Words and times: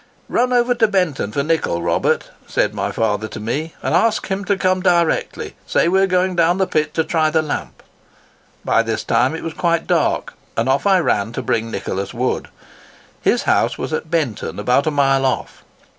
'Run 0.29 0.51
over 0.51 0.73
to 0.73 0.87
Benton 0.87 1.31
for 1.31 1.43
Nichol, 1.43 1.83
Robert,' 1.83 2.31
said 2.47 2.73
my 2.73 2.91
father 2.91 3.27
to 3.27 3.39
me, 3.39 3.75
'and 3.83 3.93
ask 3.93 4.25
him 4.29 4.43
to 4.45 4.57
come 4.57 4.81
directly; 4.81 5.53
say 5.67 5.87
we're 5.87 6.07
going 6.07 6.35
down 6.35 6.57
the 6.57 6.65
pit 6.65 6.95
to 6.95 7.03
try 7.03 7.29
the 7.29 7.43
lamp.' 7.43 7.83
By 8.65 8.81
this 8.81 9.03
time 9.03 9.35
it 9.35 9.43
was 9.43 9.53
quite 9.53 9.85
dark; 9.85 10.33
and 10.57 10.67
off 10.67 10.87
I 10.87 10.97
ran 11.01 11.33
to 11.33 11.43
bring 11.43 11.69
Nicholas 11.69 12.15
Wood. 12.15 12.47
His 13.21 13.43
house 13.43 13.77
was 13.77 13.93
at 13.93 14.09
Benton, 14.09 14.57
about 14.57 14.87
a 14.87 14.89
mile 14.89 15.23
off. 15.23 15.63